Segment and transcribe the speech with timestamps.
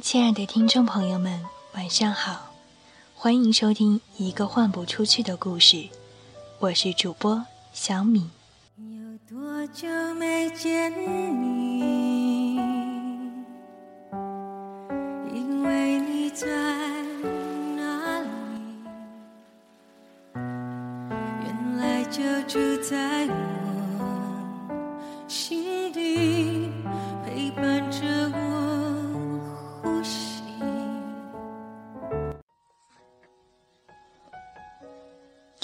[0.00, 1.42] 亲爱的听众朋友们，
[1.74, 2.52] 晚上好，
[3.14, 5.88] 欢迎收听一个换不出去的故事，
[6.58, 8.28] 我是主播小米。
[8.76, 11.55] 有多久没见你？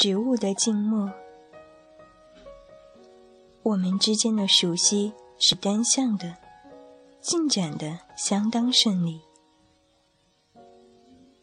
[0.02, 1.08] 植物的静默。
[3.62, 6.38] 我们之间的熟悉是单向的，
[7.20, 9.20] 进展的相当顺利。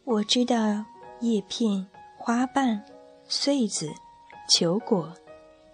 [0.03, 0.83] 我知道
[1.21, 1.87] 叶片、
[2.17, 2.83] 花瓣、
[3.29, 3.89] 穗子、
[4.49, 5.13] 球果、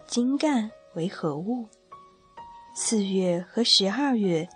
[0.06, 1.68] 茎干为何物。
[2.76, 4.48] 四月和十二月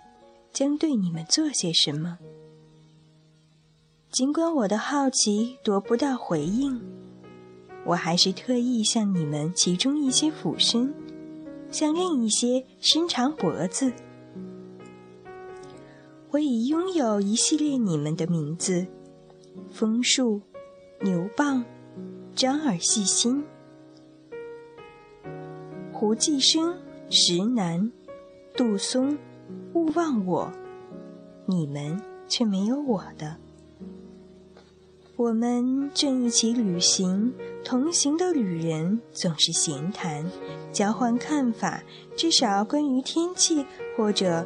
[0.52, 2.16] 将对你们做些什么？
[4.12, 6.80] 尽管我的好奇得不到回应，
[7.84, 10.94] 我还是特意向你们其中一些俯身。
[11.70, 13.92] 向另一些伸长脖子。
[16.32, 18.86] 我已拥有一系列你们的名字：
[19.70, 20.40] 枫树、
[21.00, 21.64] 牛蒡、
[22.34, 23.44] 张耳细心、
[25.92, 26.76] 胡继生、
[27.08, 27.92] 石楠、
[28.56, 29.16] 杜松。
[29.74, 30.52] 勿忘我，
[31.46, 33.36] 你们却没有我的。
[35.16, 40.24] 我们正一起旅行，同行的旅人总是闲谈，
[40.72, 41.82] 交换看法，
[42.16, 43.64] 至少关于天气
[43.96, 44.44] 或者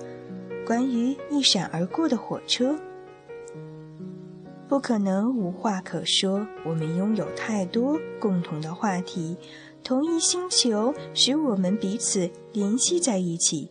[0.67, 2.77] 关于一闪而过的火车。
[4.69, 9.37] 不可能无话可说，我们拥有太多共同的话题，
[9.83, 13.70] 同一星球使我们彼此联系在一起。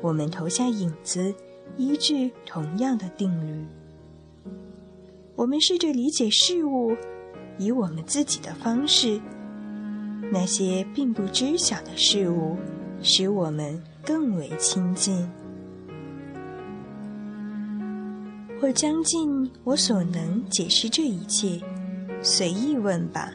[0.00, 1.34] 我们投下影子，
[1.76, 3.66] 依据同样的定律。
[5.34, 6.94] 我们试着理解事物，
[7.58, 9.20] 以我们自己的方式。
[10.30, 12.56] 那些并不知晓的事物，
[13.02, 15.28] 使我们更为亲近。
[18.62, 21.60] 我将尽我所能解释这一切。
[22.22, 23.32] 随意问吧：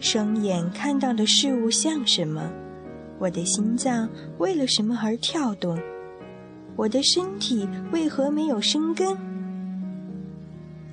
[0.00, 2.50] 双眼看到的事物像什么？
[3.18, 5.78] 我的心脏为了什么而跳动？
[6.76, 9.14] 我的身体为何没有生根？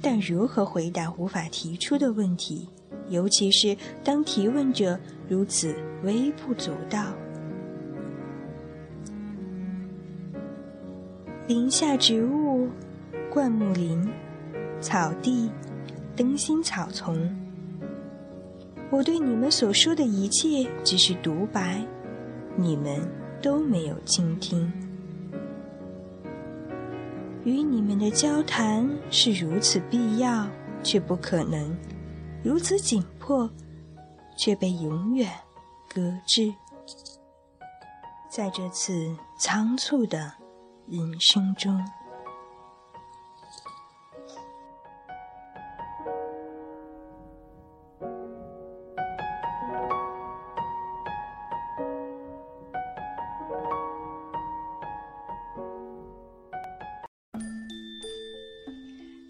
[0.10, 2.70] 但如何回答无法提出的问题，
[3.10, 3.76] 尤其是
[4.06, 4.98] 当提问者
[5.28, 7.08] 如此微不足道？
[11.46, 12.70] 林下植物、
[13.30, 14.02] 灌木林、
[14.80, 15.52] 草地、
[16.16, 17.30] 灯芯草丛，
[18.90, 21.86] 我对你们所说的一切只是独白，
[22.56, 23.02] 你们
[23.42, 24.72] 都没有倾听。
[27.48, 30.46] 与你们的交谈是如此必要，
[30.84, 31.74] 却不可能；
[32.44, 33.50] 如此紧迫，
[34.36, 35.32] 却被永远
[35.88, 36.54] 搁置。
[38.30, 40.34] 在这次仓促的
[40.90, 41.82] 人生中。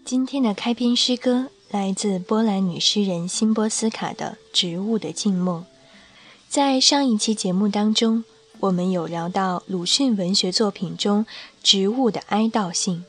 [0.08, 5.56] 今天的开篇诗歌来自波兰女诗人辛波斯卡的《植物的静默》。
[6.48, 8.24] 在上一期节目当中，
[8.60, 11.26] 我们有聊到鲁迅文学作品中
[11.62, 13.04] 植物的哀悼性。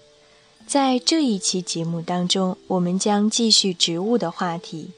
[0.68, 4.90] 在这一期节目当中，我们将继续植物的话题，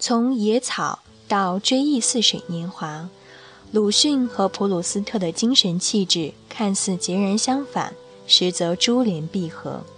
[0.00, 3.08] 从野草到追忆似水年华。
[3.70, 7.94] 鲁迅和普鲁斯特的精神气质看似截然相反，
[8.26, 9.84] 实则珠联璧合。《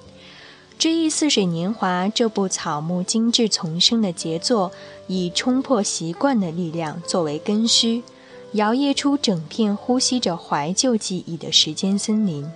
[0.78, 4.71] 追忆似水年华》这部草木精致丛生的杰作，
[5.09, 8.05] 以冲破习惯的力量作为根须，
[8.53, 12.48] 摇曳出整片呼吸着怀旧记忆的时间森林。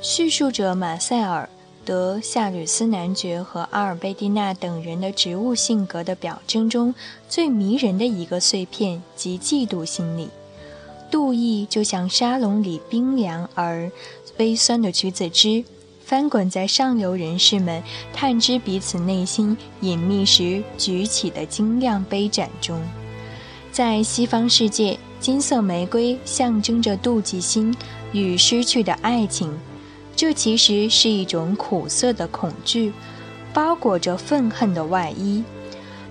[0.00, 1.48] 叙述着马塞尔、
[1.84, 6.92] 德夏吕斯男爵和阿尔贝蒂娜等人的植物性格的表征中
[7.28, 10.28] 最迷人的一个碎片及嫉妒心理。
[11.12, 13.92] 妒意就像沙龙里冰凉而
[14.38, 15.64] 微酸的橘子汁。
[16.12, 17.82] 翻滚在上流人士们
[18.12, 22.78] 探知彼此内心隐秘时举起的晶亮杯盏中，
[23.70, 27.74] 在西方世界，金色玫瑰象征着妒忌心
[28.12, 29.58] 与失去的爱情，
[30.14, 32.92] 这其实是一种苦涩的恐惧，
[33.54, 35.42] 包裹着愤恨的外衣。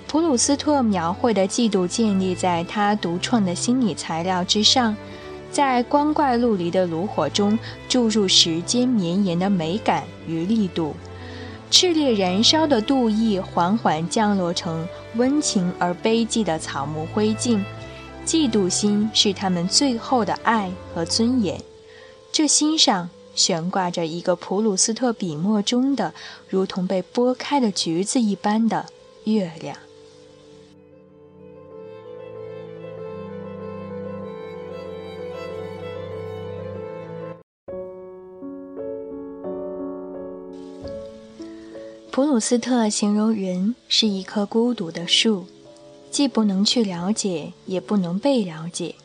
[0.07, 4.97] 普鲁斯特描绘的嫉妒建立在他独创的心理材料之上。
[5.51, 7.59] 在光怪陆离的炉火中
[7.89, 10.95] 注入时间绵延的美感与力度，
[11.69, 17.61] 炽烈燃烧的妒意缓缓降落成温情而悲寂的草木灰烬。
[18.25, 21.59] 嫉妒心是他们最后的爱和尊严。
[22.31, 26.13] 这心上悬挂着一个普鲁斯特笔墨中的
[26.47, 28.85] 如同被剥开的橘子一般的
[29.25, 29.75] 月亮。
[42.11, 45.45] 普鲁斯特形容人是一棵孤独的树，
[46.11, 48.95] 既不能去了解，也不能被了解。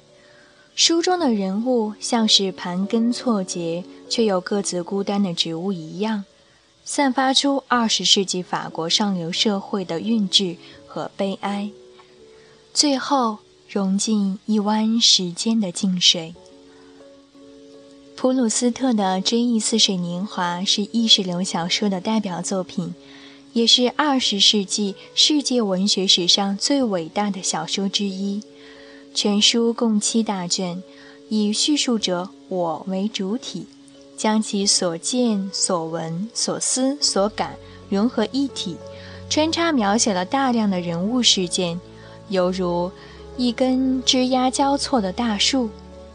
[0.75, 6.25] 书中的人物像是盘根错节却又各自孤单的植物一样，
[6.85, 10.57] 散发出二十世纪法国上流社会的韵致
[10.89, 11.71] 和悲哀，
[12.75, 13.39] 最后
[13.69, 16.35] 融进一湾时间的静水。
[18.17, 22.95] 普鲁斯特的《追忆似水年华》是意识流小说的代表作品，
[23.53, 28.43] 也是二十世纪世界文学史上最伟大的小说之一。
[29.13, 30.83] 全书共七大卷，
[31.29, 33.67] 以叙述者我为主体，
[34.17, 37.55] 将其所见所闻所思所感
[37.91, 38.79] 融合一体，
[39.29, 41.79] 穿插描写了大量的人物事件，
[42.31, 42.91] 犹如
[43.37, 45.69] 一根枝桠交错的大树。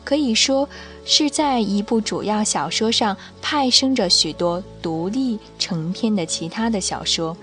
[0.04, 0.68] 可以说
[1.04, 7.36] 是在一部主要小说上派生着许多独立成篇的其他的小说，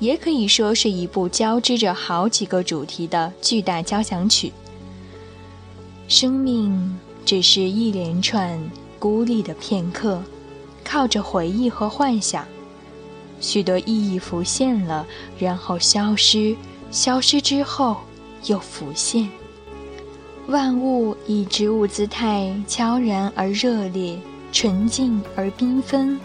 [0.00, 4.52] 也可以说是一部交织着好几个主题的巨大交响曲。
[6.08, 8.60] 生命只是一连串
[8.98, 10.22] 孤立的片刻，
[10.84, 12.46] 靠着回忆和幻想，
[13.40, 15.06] 许多意义浮现了，
[15.38, 16.56] 然后消失，
[16.90, 17.96] 消失之后
[18.44, 19.28] 又浮现。
[20.48, 24.16] 万物以植物姿态，悄然而热烈，
[24.52, 26.18] 纯净而缤纷，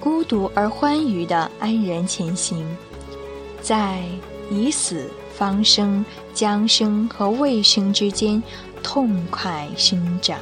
[0.00, 2.64] 孤独而欢愉地安然前行，
[3.60, 4.02] 在
[4.50, 6.02] 以死方生、
[6.32, 8.42] 将生和未生之间
[8.82, 10.38] 痛快生长。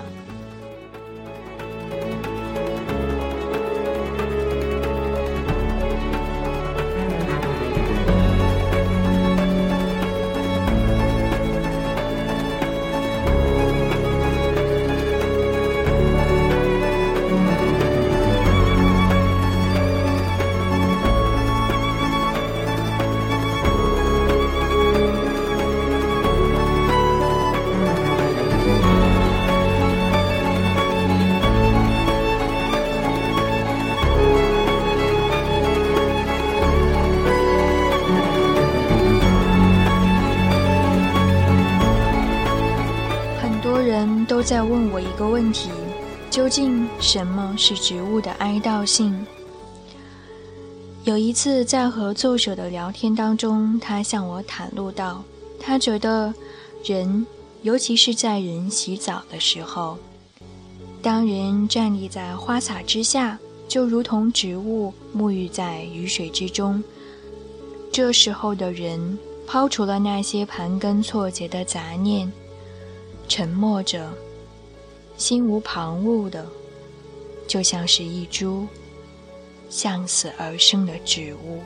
[44.49, 45.69] 在问我一个问题：
[46.31, 49.15] 究竟什么是植物的哀悼性？
[51.05, 55.23] 有一次在和作者的聊天当中，他向我袒露道，
[55.61, 56.33] 他觉得
[56.83, 57.27] 人，
[57.61, 59.99] 尤其是在人洗澡的时候，
[61.03, 66.83] 当人站立在花洒之下，就如同植物沐浴在雨水之中。
[67.93, 72.33] 这时候的人，抛除了那些盘根错节的杂念，
[73.29, 74.11] 沉默着。
[75.19, 76.47] 心无旁骛的，
[77.49, 78.69] 就像是一株
[79.69, 81.61] 向死而生的植物。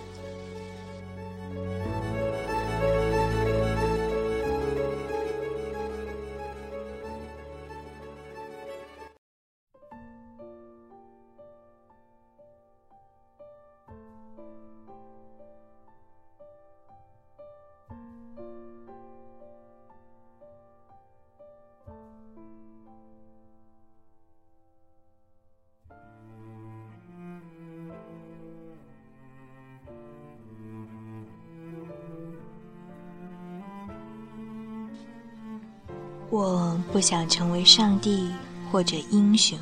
[36.33, 38.31] 我不想成为上帝
[38.71, 39.59] 或者英雄，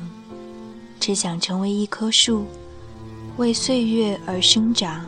[1.01, 2.45] 只想成为一棵树，
[3.35, 5.05] 为岁月而生长，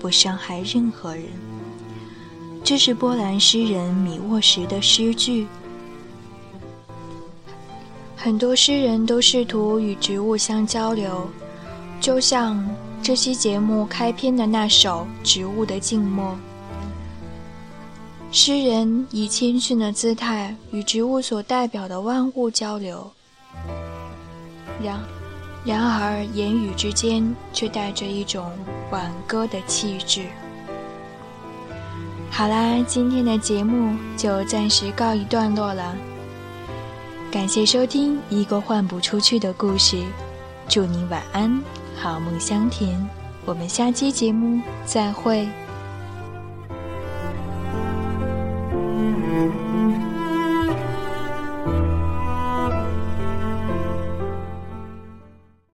[0.00, 1.26] 不伤害任何人。
[2.64, 5.46] 这是波兰诗人米沃什的诗句。
[8.16, 11.28] 很多诗人都试图与植物相交流，
[12.00, 12.66] 就像
[13.02, 16.32] 这期节目开篇的那首《植物的静默》。
[18.36, 23.08] 诗人以谦逊的姿态与植物所代表的万物交流，
[24.82, 25.00] 然
[25.64, 28.50] 然而言语之间却带着一种
[28.90, 30.26] 挽歌的气质。
[32.28, 35.94] 好啦，今天的节目就暂时告一段落了。
[37.30, 40.02] 感谢收听一个换不出去的故事，
[40.68, 41.62] 祝你晚安，
[41.96, 43.00] 好梦香甜。
[43.46, 45.46] 我们下期节目再会。